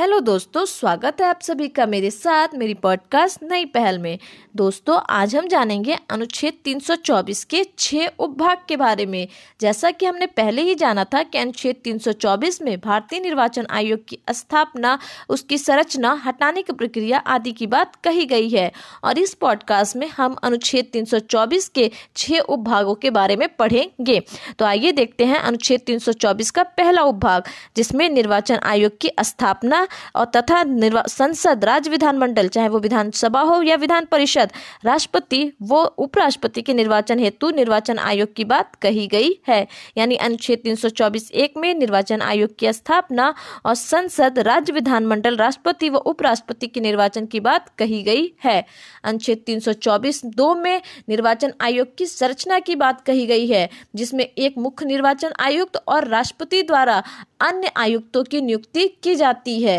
[0.00, 4.18] Hello दोस्तों, स्वागत है आप सभी का मेरे साथ, मेरी पॉडकास्ट नई पहल में।
[4.56, 9.28] दोस्तों, आज हम जानेंगे अनुच्छेद 324 के छः उपभाग के बारे में।
[9.60, 14.18] जैसा कि हमने पहले ही जाना था कि अनुच्छेद 324 में भारतीय निर्वाचन आयोग की
[14.30, 14.98] स्थापना,
[15.28, 18.72] उसकी संरचना, हटाने की प्रक्रिया आदि की बात कही गई है।
[19.04, 23.48] और इस पॉडकास्ट में हम अनुच्छेद तीन सौ चौबीस के छः उपभागों के बारे में
[23.48, 24.22] पढ़ेंगे।
[24.58, 27.42] तो आइए देखते हैं अनुच्छेद तीन सौ चौबीस का पहला उपभाग,
[27.76, 30.62] जिसमें निर्वाचन आयोग की स्थापना और तथा
[31.08, 34.52] संसद राज्य विधानमंडल चाहे वो विधानसभा हो या विधान परिषद,
[34.84, 39.66] राष्ट्रपति, वो उपराष्ट्रपति के निर्वाचन हेतु निर्वाचन आयोग की बात कही गई है।
[39.98, 43.32] यानी अनुच्छेद तीन सौ चौबीस एक में निर्वाचन आयोग की स्थापना
[43.66, 48.64] और संसद राज्य विधानमंडल राष्ट्रपति व उपराष्ट्रपति के निर्वाचन की बात कही गई है।
[49.04, 53.68] अनुच्छेद तीन सौ चौबीस दो में निर्वाचन आयोग की संरचना की बात कही गई है,
[53.94, 57.02] जिसमें एक मुख्य निर्वाचन आयुक्त और राष्ट्रपति द्वारा
[57.40, 59.77] अन्य आयुक्तों की नियुक्ति की जाती है।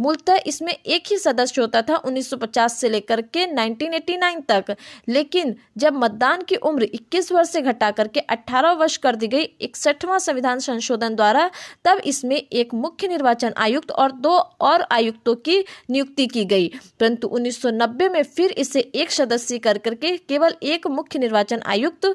[0.00, 4.76] मूलतः इसमें एक ही सदस्य होता था 1950 से लेकर के 1989 तक।
[5.08, 9.42] लेकिन जब मतदान की उम्र 21 वर्ष से घटा करके 18 वर्ष कर दी गई
[9.42, 11.50] इकसठवां संविधान संशोधन द्वारा,
[11.84, 16.68] तब इसमें एक मुख्य निर्वाचन आयुक्त और दो और आयुक्तों की नियुक्ति की गई।
[17.00, 22.14] परंतु 1990 में फिर इसे एक सदस्य कर करके केवल एक मुख्य निर्वाचन आयुक्त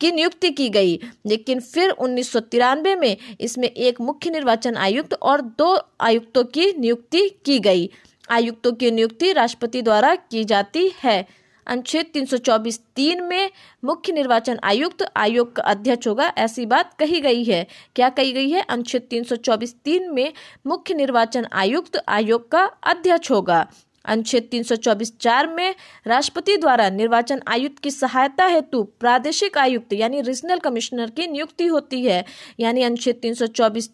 [0.00, 5.14] की नियुक्ति की गई। लेकिन फिर उन्नीस सौ तिरानवे में इसमें एक मुख्य निर्वाचन आयुक्त
[5.14, 7.90] और दो आयुक्तों की नियुक्ति की गई।
[8.30, 11.26] आयुक्तों की नियुक्ति राष्ट्रपति द्वारा की जाती है।
[11.66, 13.50] अनुच्छेद तीन सौ चौबीस तीन में
[13.84, 18.50] मुख्य निर्वाचन आयुक्त आयोग का अध्यक्ष होगा, ऐसी बात कही गई है। क्या कही गई
[18.50, 18.60] है?
[18.62, 20.32] अनुच्छेद तीन सौ चौबीस तीन में
[20.66, 23.66] मुख्य निर्वाचन आयुक्त आयोग का अध्यक्ष होगा।
[24.04, 25.74] अनुच्छेद तीन सौ चौबीस चार में
[26.06, 32.02] राष्ट्रपति द्वारा निर्वाचन आयुक्त की सहायता हेतु प्रादेशिक आयुक्त यानी रीजनल कमिश्नर की नियुक्ति होती
[32.04, 32.24] है।
[32.60, 33.34] यानी अनुच्छेद तीन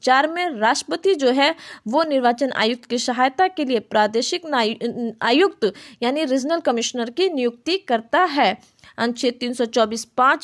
[0.02, 1.54] चार में राष्ट्रपति जो है,
[1.88, 4.46] वो निर्वाचन आयुक्त की सहायता के लिए प्रादेशिक
[5.22, 8.56] आयुक्त यानी रीजनल कमिश्नर की नियुक्ति करता है।
[8.98, 9.86] अनुच्छेद तीन सौ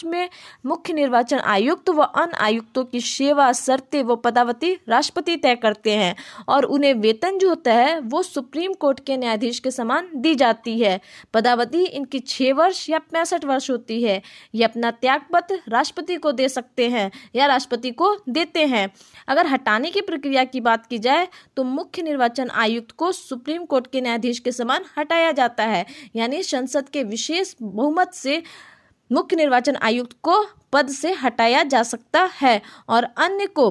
[0.06, 0.28] में
[0.66, 6.14] मुख्य निर्वाचन आयुक्त व अन्य आयुक्तों की सेवा शर्तें व पदावती राष्ट्रपति तय करते हैं
[6.48, 10.78] और उन्हें वेतन जो होता है, वो सुप्रीम कोर्ट के न्यायाधीश के समान दी जाती
[10.80, 11.00] है।
[11.34, 14.20] पदावधि इनकी छः वर्ष या पैंसठ वर्ष होती है।
[14.54, 18.88] ये अपना त्यागपत्र राष्ट्रपति को दे सकते हैं या राष्ट्रपति को देते हैं।
[19.28, 23.86] अगर हटाने की प्रक्रिया की बात की जाए तो मुख्य निर्वाचन आयुक्त को सुप्रीम कोर्ट
[23.86, 25.84] के न्यायाधीश के समान हटाया जाता है।
[26.16, 28.42] यानी संसद के विशेष बहुमत से
[29.10, 33.70] मुख्य निर्वाचन आयुक्त को पद से हटाया जा सकता है और अन्य को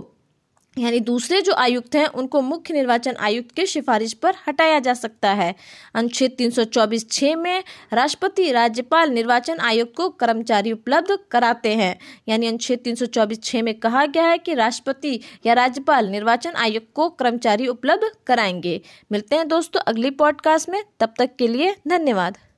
[0.78, 5.34] यानी दूसरे जो आयुक्त हैं, उनको मुख्य निर्वाचन आयुक्त के सिफारिश पर हटाया जा सकता
[5.34, 5.56] है।
[5.96, 12.00] अनुच्छेद तीन सौ चौबीस छः में राष्ट्रपति, राज्यपाल, निर्वाचन आयोग को कर्मचारी उपलब्ध कराते हैं।
[12.28, 16.52] यानी अनुच्छेद तीन सौ चौबीस छः में कहा गया है कि राष्ट्रपति या राज्यपाल निर्वाचन
[16.52, 21.76] आयोग को कर्मचारी उपलब्ध कराएँगे। मिलते हैं दोस्तों अगली पॉडकास्ट में। तब तक के लिए
[21.88, 22.38] धन्यवाद।